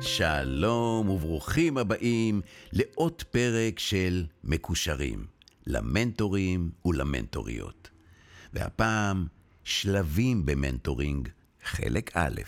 שלום 0.00 1.08
וברוכים 1.08 1.78
הבאים 1.78 2.40
לעוד 2.72 3.22
פרק 3.22 3.78
של 3.78 4.26
מקושרים, 4.44 5.26
למנטורים 5.66 6.70
ולמנטוריות. 6.84 7.90
והפעם, 8.52 9.26
שלבים 9.64 10.46
במנטורינג, 10.46 11.28
חלק 11.64 12.10
א'. 12.16 12.40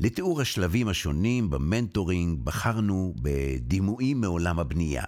לתיאור 0.00 0.40
השלבים 0.40 0.88
השונים 0.88 1.50
במנטורינג 1.50 2.38
בחרנו 2.44 3.14
בדימויים 3.22 4.20
מעולם 4.20 4.58
הבנייה. 4.58 5.04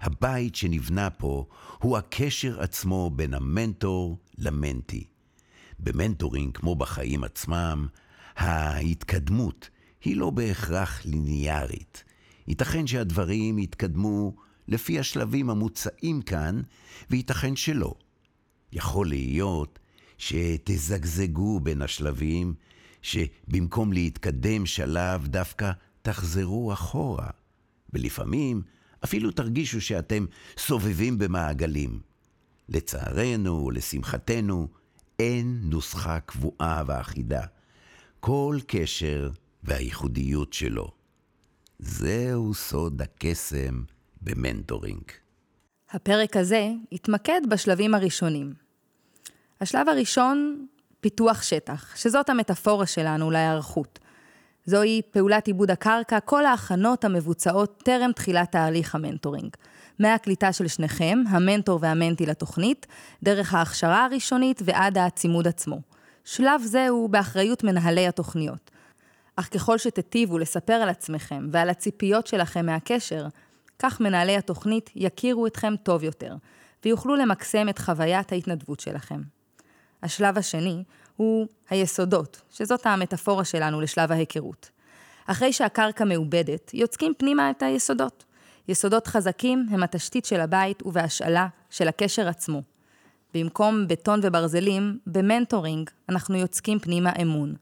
הבית 0.00 0.54
שנבנה 0.54 1.10
פה 1.10 1.46
הוא 1.78 1.98
הקשר 1.98 2.60
עצמו 2.60 3.10
בין 3.10 3.34
המנטור 3.34 4.18
למנטי. 4.38 5.04
במנטורינג, 5.78 6.56
כמו 6.56 6.74
בחיים 6.74 7.24
עצמם, 7.24 7.86
ההתקדמות 8.36 9.70
היא 10.04 10.16
לא 10.16 10.30
בהכרח 10.30 11.04
ליניארית. 11.04 12.04
ייתכן 12.48 12.86
שהדברים 12.86 13.58
יתקדמו 13.58 14.36
לפי 14.68 14.98
השלבים 14.98 15.50
המוצעים 15.50 16.22
כאן, 16.22 16.62
וייתכן 17.10 17.56
שלא. 17.56 17.94
יכול 18.72 19.08
להיות 19.08 19.78
שתזגזגו 20.18 21.60
בין 21.60 21.82
השלבים, 21.82 22.54
שבמקום 23.02 23.92
להתקדם 23.92 24.66
שלב 24.66 25.26
דווקא 25.26 25.70
תחזרו 26.02 26.72
אחורה, 26.72 27.30
ולפעמים 27.92 28.62
אפילו 29.04 29.30
תרגישו 29.30 29.80
שאתם 29.80 30.26
סובבים 30.58 31.18
במעגלים. 31.18 32.00
לצערנו 32.68 33.66
ולשמחתנו, 33.66 34.68
אין 35.18 35.60
נוסחה 35.62 36.20
קבועה 36.20 36.82
ואחידה. 36.86 37.42
כל 38.20 38.58
קשר 38.66 39.30
והייחודיות 39.64 40.52
שלו. 40.52 40.90
זהו 41.78 42.54
סוד 42.54 43.02
הקסם 43.02 43.82
במנטורינג. 44.22 45.02
הפרק 45.90 46.36
הזה 46.36 46.68
יתמקד 46.92 47.40
בשלבים 47.50 47.94
הראשונים. 47.94 48.54
השלב 49.60 49.88
הראשון, 49.88 50.66
פיתוח 51.00 51.42
שטח, 51.42 51.96
שזאת 51.96 52.28
המטאפורה 52.28 52.86
שלנו 52.86 53.30
להיערכות. 53.30 53.98
זוהי 54.68 55.02
פעולת 55.10 55.46
עיבוד 55.46 55.70
הקרקע, 55.70 56.20
כל 56.20 56.46
ההכנות 56.46 57.04
המבוצעות 57.04 57.82
טרם 57.84 58.12
תחילת 58.12 58.52
תהליך 58.52 58.94
המנטורינג. 58.94 59.50
מהקליטה 59.98 60.52
של 60.52 60.68
שניכם, 60.68 61.18
המנטור 61.28 61.78
והמנטי 61.82 62.26
לתוכנית, 62.26 62.86
דרך 63.22 63.54
ההכשרה 63.54 64.04
הראשונית 64.04 64.62
ועד 64.64 64.98
הצימוד 64.98 65.48
עצמו. 65.48 65.80
שלב 66.24 66.62
זה 66.64 66.88
הוא 66.88 67.10
באחריות 67.10 67.64
מנהלי 67.64 68.08
התוכניות. 68.08 68.70
אך 69.36 69.48
ככל 69.54 69.78
שתיטיבו 69.78 70.38
לספר 70.38 70.72
על 70.72 70.88
עצמכם 70.88 71.48
ועל 71.52 71.70
הציפיות 71.70 72.26
שלכם 72.26 72.66
מהקשר, 72.66 73.26
כך 73.78 74.00
מנהלי 74.00 74.36
התוכנית 74.36 74.90
יכירו 74.94 75.46
אתכם 75.46 75.74
טוב 75.82 76.04
יותר, 76.04 76.34
ויוכלו 76.84 77.16
למקסם 77.16 77.68
את 77.68 77.78
חוויית 77.78 78.32
ההתנדבות 78.32 78.80
שלכם. 78.80 79.20
השלב 80.02 80.38
השני 80.38 80.82
הוא 81.18 81.46
היסודות, 81.70 82.40
שזאת 82.50 82.86
המטאפורה 82.86 83.44
שלנו 83.44 83.80
לשלב 83.80 84.12
ההיכרות. 84.12 84.70
אחרי 85.26 85.52
שהקרקע 85.52 86.04
מעובדת, 86.04 86.74
יוצקים 86.74 87.12
פנימה 87.18 87.50
את 87.50 87.62
היסודות. 87.62 88.24
יסודות 88.68 89.06
חזקים 89.06 89.66
הם 89.70 89.82
התשתית 89.82 90.24
של 90.24 90.40
הבית 90.40 90.82
ובהשאלה 90.86 91.46
של 91.70 91.88
הקשר 91.88 92.28
עצמו. 92.28 92.62
במקום 93.34 93.88
בטון 93.88 94.20
וברזלים, 94.22 94.98
במנטורינג 95.06 95.90
אנחנו 96.08 96.36
יוצקים 96.36 96.78
פנימה 96.78 97.12
אמון. 97.22 97.54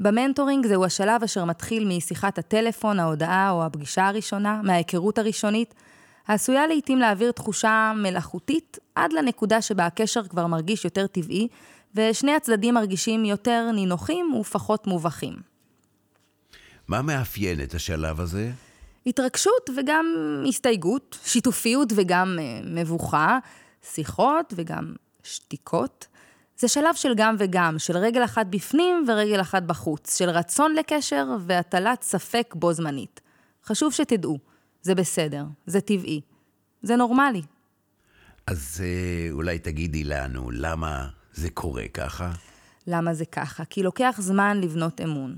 במנטורינג 0.00 0.66
זהו 0.66 0.84
השלב 0.84 1.22
אשר 1.22 1.44
מתחיל 1.44 1.88
משיחת 1.88 2.38
הטלפון, 2.38 3.00
ההודעה 3.00 3.50
או 3.50 3.64
הפגישה 3.64 4.08
הראשונה, 4.08 4.60
מההיכרות 4.62 5.18
הראשונית, 5.18 5.74
העשויה 6.26 6.66
לעתים 6.66 6.98
להעביר 6.98 7.32
תחושה 7.32 7.92
מלאכותית 7.96 8.78
עד 8.94 9.12
לנקודה 9.12 9.62
שבה 9.62 9.86
הקשר 9.86 10.22
כבר 10.24 10.46
מרגיש 10.46 10.84
יותר 10.84 11.06
טבעי, 11.06 11.48
ושני 11.94 12.34
הצדדים 12.34 12.74
מרגישים 12.74 13.24
יותר 13.24 13.70
נינוחים 13.74 14.34
ופחות 14.34 14.86
מובכים. 14.86 15.34
מה 16.88 17.02
מאפיין 17.02 17.62
את 17.62 17.74
השלב 17.74 18.20
הזה? 18.20 18.50
התרגשות 19.06 19.70
וגם 19.76 20.06
הסתייגות, 20.48 21.18
שיתופיות 21.24 21.92
וגם 21.96 22.38
uh, 22.38 22.66
מבוכה, 22.66 23.38
שיחות 23.92 24.52
וגם 24.56 24.94
שתיקות. 25.22 26.06
זה 26.58 26.68
שלב 26.68 26.94
של 26.94 27.12
גם 27.16 27.36
וגם, 27.38 27.78
של 27.78 27.96
רגל 27.96 28.24
אחת 28.24 28.46
בפנים 28.46 29.04
ורגל 29.08 29.40
אחת 29.40 29.62
בחוץ, 29.62 30.18
של 30.18 30.30
רצון 30.30 30.74
לקשר 30.74 31.26
והטלת 31.40 32.02
ספק 32.02 32.54
בו 32.56 32.72
זמנית. 32.72 33.20
חשוב 33.64 33.92
שתדעו, 33.92 34.38
זה 34.82 34.94
בסדר, 34.94 35.44
זה 35.66 35.80
טבעי, 35.80 36.20
זה 36.82 36.96
נורמלי. 36.96 37.42
אז 38.46 38.82
אה, 38.84 39.32
אולי 39.32 39.58
תגידי 39.58 40.04
לנו, 40.04 40.50
למה 40.50 41.08
זה 41.34 41.50
קורה 41.50 41.88
ככה? 41.94 42.30
למה 42.86 43.14
זה 43.14 43.24
ככה? 43.24 43.64
כי 43.64 43.82
לוקח 43.82 44.16
זמן 44.18 44.60
לבנות 44.60 45.00
אמון. 45.00 45.36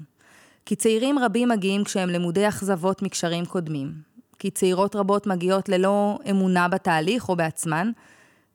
כי 0.66 0.76
צעירים 0.76 1.18
רבים 1.18 1.48
מגיעים 1.48 1.84
כשהם 1.84 2.08
למודי 2.08 2.48
אכזבות 2.48 3.02
מקשרים 3.02 3.46
קודמים. 3.46 3.92
כי 4.38 4.50
צעירות 4.50 4.96
רבות 4.96 5.26
מגיעות 5.26 5.68
ללא 5.68 6.18
אמונה 6.30 6.68
בתהליך 6.68 7.28
או 7.28 7.36
בעצמן, 7.36 7.90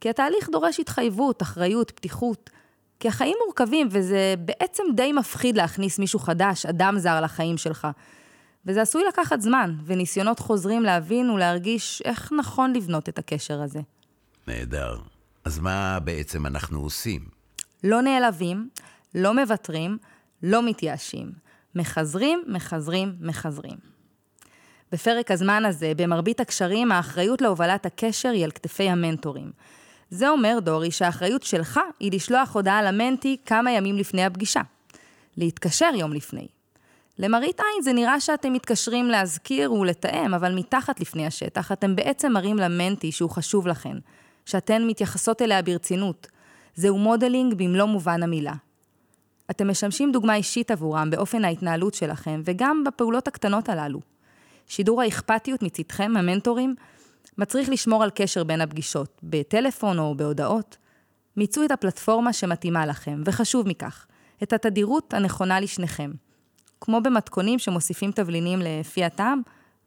כי 0.01 0.09
התהליך 0.09 0.49
דורש 0.51 0.79
התחייבות, 0.79 1.41
אחריות, 1.41 1.91
פתיחות. 1.91 2.49
כי 2.99 3.07
החיים 3.07 3.37
מורכבים, 3.45 3.87
וזה 3.91 4.35
בעצם 4.39 4.83
די 4.95 5.11
מפחיד 5.11 5.57
להכניס 5.57 5.99
מישהו 5.99 6.19
חדש, 6.19 6.65
אדם 6.65 6.99
זר 6.99 7.21
לחיים 7.21 7.57
שלך. 7.57 7.87
וזה 8.65 8.81
עשוי 8.81 9.03
לקחת 9.07 9.41
זמן, 9.41 9.75
וניסיונות 9.85 10.39
חוזרים 10.39 10.83
להבין 10.83 11.29
ולהרגיש 11.29 12.01
איך 12.05 12.31
נכון 12.39 12.73
לבנות 12.73 13.09
את 13.09 13.19
הקשר 13.19 13.61
הזה. 13.61 13.79
נהדר. 14.47 15.10
אז 15.45 15.59
מה 15.59 15.99
בעצם 15.99 16.45
אנחנו 16.45 16.79
עושים? 16.79 17.21
לא 17.83 18.01
נעלבים, 18.01 18.69
לא 19.15 19.33
מוותרים, 19.33 19.97
לא 20.43 20.63
מתייאשים. 20.63 21.31
מחזרים, 21.75 22.43
מחזרים, 22.47 23.15
מחזרים. 23.19 23.77
בפרק 24.91 25.31
הזמן 25.31 25.65
הזה, 25.65 25.93
במרבית 25.97 26.39
הקשרים, 26.39 26.91
האחריות 26.91 27.41
להובלת 27.41 27.85
הקשר 27.85 28.29
היא 28.29 28.43
על 28.43 28.51
כתפי 28.51 28.89
המנטורים. 28.89 29.51
זה 30.09 30.29
אומר, 30.29 30.59
דורי, 30.61 30.91
שהאחריות 30.91 31.43
שלך 31.43 31.79
היא 31.99 32.11
לשלוח 32.11 32.55
הודעה 32.55 32.83
למנטי 32.83 33.37
כמה 33.45 33.71
ימים 33.71 33.97
לפני 33.97 34.25
הפגישה. 34.25 34.61
להתקשר 35.37 35.89
יום 35.95 36.13
לפני. 36.13 36.47
למראית 37.19 37.59
עין 37.59 37.83
זה 37.83 37.93
נראה 37.93 38.19
שאתם 38.19 38.53
מתקשרים 38.53 39.09
להזכיר 39.09 39.73
ולתאם, 39.73 40.33
אבל 40.33 40.55
מתחת 40.55 40.99
לפני 40.99 41.27
השטח 41.27 41.71
אתם 41.71 41.95
בעצם 41.95 42.31
מראים 42.31 42.57
למנטי 42.57 43.11
שהוא 43.11 43.29
חשוב 43.29 43.67
לכן, 43.67 43.97
שאתן 44.51 44.83
מתייחסות 44.87 45.41
אליה 45.41 45.61
ברצינות. 45.61 46.27
זהו 46.75 46.97
modeling 46.97 47.53
במלוא 47.53 47.85
מובן 47.85 48.23
המילה. 48.23 48.53
אתם 49.51 49.69
משמשים 49.69 50.11
דוגמה 50.11 50.35
אישית 50.35 50.71
עבורם 50.71 51.09
באופן 51.09 51.45
ההתנהלות 51.45 51.93
שלכם, 51.93 52.41
וגם 52.45 52.83
בפעולות 52.83 53.27
הקטנות 53.27 53.69
הללו. 53.69 53.99
שידור 54.67 55.01
האכפתיות 55.01 55.63
מצדכם, 55.63 56.17
המנטורים, 56.17 56.75
מצריך 57.37 57.69
לשמור 57.69 58.03
על 58.03 58.09
קשר 58.15 58.43
בין 58.43 58.61
הפגישות, 58.61 59.19
בטלפון 59.23 59.99
או 59.99 60.15
בהודעות. 60.15 60.77
מצאו 61.37 61.65
את 61.65 61.71
הפלטפורמה 61.71 62.33
שמתאימה 62.33 62.85
לכם, 62.85 63.21
וחשוב 63.25 63.67
מכך, 63.67 64.05
את 64.43 64.53
התדירות 64.53 65.13
הנכונה 65.13 65.59
לשניכם. 65.59 66.11
כמו 66.81 67.01
במתכונים 67.01 67.59
שמוסיפים 67.59 68.11
תבלינים 68.11 68.59
לפי 68.59 69.03
הטעם, 69.03 69.41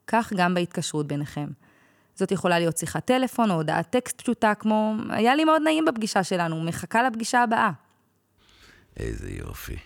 כך 0.06 0.32
גם 0.36 0.54
בהתקשרות 0.54 1.06
ביניכם. 1.06 1.46
זאת 2.14 2.32
יכולה 2.32 2.58
להיות 2.58 2.76
שיחת 2.76 3.04
טלפון 3.04 3.50
או 3.50 3.56
הודעת 3.56 3.90
טקסט 3.90 4.20
פשוטה, 4.20 4.54
כמו, 4.54 4.94
היה 5.10 5.34
לי 5.34 5.44
מאוד 5.44 5.62
נעים 5.62 5.84
בפגישה 5.84 6.24
שלנו, 6.24 6.62
מחכה 6.62 7.02
לפגישה 7.02 7.42
הבאה. 7.42 7.70
איזה 8.96 9.30
יופי. 9.30 9.76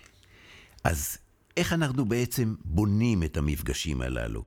אז 0.84 1.18
איך 1.56 1.72
אנחנו 1.72 2.04
בעצם 2.04 2.54
בונים 2.64 3.22
את 3.22 3.36
המפגשים 3.36 4.02
הללו? 4.02 4.42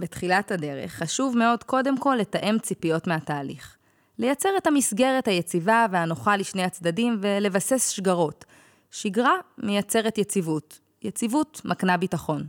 בתחילת 0.00 0.50
הדרך 0.50 0.92
חשוב 0.92 1.36
מאוד 1.36 1.64
קודם 1.64 1.98
כל 1.98 2.16
לתאם 2.20 2.58
ציפיות 2.58 3.06
מהתהליך. 3.06 3.76
לייצר 4.18 4.48
את 4.58 4.66
המסגרת 4.66 5.28
היציבה 5.28 5.86
והנוחה 5.90 6.36
לשני 6.36 6.64
הצדדים 6.64 7.18
ולבסס 7.20 7.88
שגרות. 7.88 8.44
שגרה 8.90 9.34
מייצרת 9.58 10.18
יציבות. 10.18 10.80
יציבות 11.02 11.60
מקנה 11.64 11.96
ביטחון. 11.96 12.46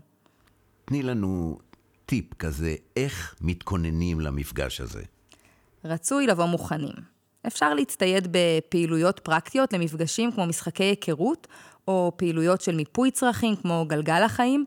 תני 0.85 1.03
לנו 1.03 1.59
טיפ 2.05 2.33
כזה, 2.33 2.75
איך 2.95 3.35
מתכוננים 3.41 4.19
למפגש 4.19 4.81
הזה. 4.81 5.03
רצוי 5.85 6.27
לבוא 6.27 6.45
מוכנים. 6.45 7.15
אפשר 7.47 7.73
להצטייד 7.73 8.27
בפעילויות 8.31 9.19
פרקטיות 9.19 9.73
למפגשים 9.73 10.31
כמו 10.31 10.45
משחקי 10.45 10.83
היכרות, 10.83 11.47
או 11.87 12.11
פעילויות 12.15 12.61
של 12.61 12.75
מיפוי 12.75 13.11
צרכים 13.11 13.55
כמו 13.55 13.85
גלגל 13.87 14.23
החיים, 14.23 14.65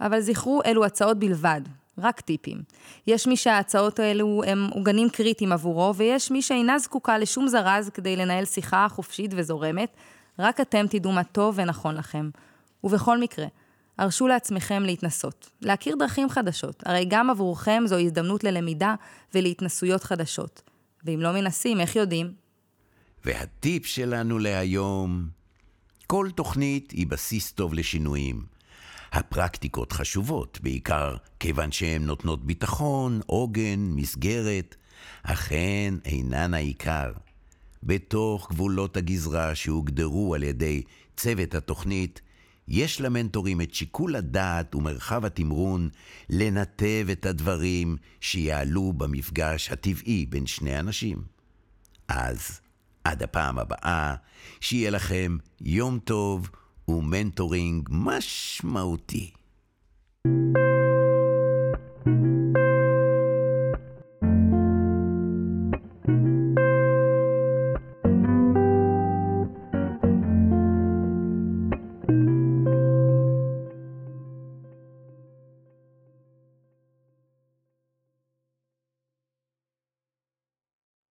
אבל 0.00 0.20
זכרו, 0.20 0.60
אלו 0.66 0.84
הצעות 0.84 1.18
בלבד. 1.18 1.60
רק 1.98 2.20
טיפים. 2.20 2.62
יש 3.06 3.26
מי 3.26 3.36
שההצעות 3.36 3.98
האלו 3.98 4.42
הם 4.46 4.68
עוגנים 4.72 5.10
קריטיים 5.10 5.52
עבורו, 5.52 5.94
ויש 5.94 6.30
מי 6.30 6.42
שאינה 6.42 6.78
זקוקה 6.78 7.18
לשום 7.18 7.48
זרז 7.48 7.90
כדי 7.94 8.16
לנהל 8.16 8.44
שיחה 8.44 8.86
חופשית 8.90 9.30
וזורמת, 9.36 9.96
רק 10.38 10.60
אתם 10.60 10.86
תדעו 10.90 11.12
מה 11.12 11.24
טוב 11.24 11.54
ונכון 11.58 11.94
לכם. 11.94 12.30
ובכל 12.84 13.18
מקרה, 13.18 13.46
הרשו 13.98 14.26
לעצמכם 14.26 14.82
להתנסות, 14.82 15.50
להכיר 15.60 15.96
דרכים 15.98 16.28
חדשות, 16.28 16.82
הרי 16.86 17.04
גם 17.08 17.30
עבורכם 17.30 17.82
זו 17.86 17.98
הזדמנות 17.98 18.44
ללמידה 18.44 18.94
ולהתנסויות 19.34 20.04
חדשות. 20.04 20.62
ואם 21.04 21.20
לא 21.20 21.32
מנסים, 21.32 21.80
איך 21.80 21.96
יודעים? 21.96 22.32
והטיפ 23.24 23.86
שלנו 23.86 24.38
להיום, 24.38 25.28
כל 26.06 26.28
תוכנית 26.34 26.90
היא 26.90 27.06
בסיס 27.06 27.52
טוב 27.52 27.74
לשינויים. 27.74 28.42
הפרקטיקות 29.12 29.92
חשובות, 29.92 30.58
בעיקר 30.62 31.16
כיוון 31.40 31.72
שהן 31.72 32.04
נותנות 32.04 32.46
ביטחון, 32.46 33.20
עוגן, 33.26 33.80
מסגרת, 33.80 34.76
אך 35.22 35.52
הן 35.52 35.98
אינן 36.04 36.54
העיקר. 36.54 37.12
בתוך 37.82 38.50
גבולות 38.50 38.96
הגזרה 38.96 39.54
שהוגדרו 39.54 40.34
על 40.34 40.42
ידי 40.42 40.82
צוות 41.16 41.54
התוכנית, 41.54 42.20
יש 42.68 43.00
למנטורים 43.00 43.60
את 43.60 43.74
שיקול 43.74 44.16
הדעת 44.16 44.74
ומרחב 44.74 45.24
התמרון 45.24 45.88
לנתב 46.30 47.06
את 47.12 47.26
הדברים 47.26 47.96
שיעלו 48.20 48.92
במפגש 48.92 49.70
הטבעי 49.70 50.26
בין 50.26 50.46
שני 50.46 50.78
אנשים. 50.78 51.22
אז, 52.08 52.60
עד 53.04 53.22
הפעם 53.22 53.58
הבאה, 53.58 54.14
שיהיה 54.60 54.90
לכם 54.90 55.36
יום 55.60 55.98
טוב 55.98 56.50
ומנטורינג 56.88 57.88
משמעותי. 57.92 59.30